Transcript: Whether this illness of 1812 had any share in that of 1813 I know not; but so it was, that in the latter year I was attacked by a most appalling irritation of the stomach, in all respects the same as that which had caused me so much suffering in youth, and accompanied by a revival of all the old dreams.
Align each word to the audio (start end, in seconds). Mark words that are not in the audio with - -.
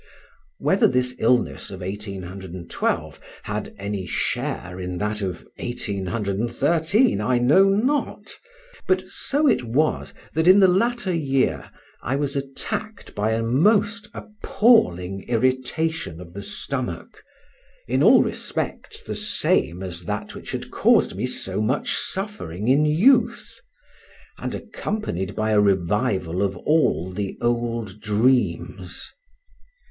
Whether 0.57 0.87
this 0.87 1.13
illness 1.19 1.69
of 1.69 1.81
1812 1.81 3.19
had 3.43 3.75
any 3.77 4.07
share 4.07 4.79
in 4.79 4.97
that 4.97 5.21
of 5.21 5.43
1813 5.57 7.21
I 7.21 7.37
know 7.37 7.69
not; 7.69 8.33
but 8.87 9.07
so 9.07 9.45
it 9.47 9.63
was, 9.63 10.11
that 10.33 10.47
in 10.47 10.59
the 10.59 10.67
latter 10.67 11.13
year 11.13 11.69
I 12.01 12.15
was 12.15 12.35
attacked 12.35 13.13
by 13.13 13.33
a 13.33 13.43
most 13.43 14.09
appalling 14.15 15.21
irritation 15.27 16.19
of 16.19 16.33
the 16.33 16.41
stomach, 16.41 17.21
in 17.87 18.01
all 18.01 18.23
respects 18.23 19.03
the 19.03 19.13
same 19.13 19.83
as 19.83 20.05
that 20.05 20.33
which 20.33 20.51
had 20.51 20.71
caused 20.71 21.15
me 21.15 21.27
so 21.27 21.61
much 21.61 21.95
suffering 21.95 22.67
in 22.67 22.85
youth, 22.85 23.59
and 24.39 24.55
accompanied 24.55 25.35
by 25.35 25.51
a 25.51 25.61
revival 25.61 26.41
of 26.41 26.57
all 26.57 27.11
the 27.11 27.37
old 27.39 27.99
dreams. 28.01 29.13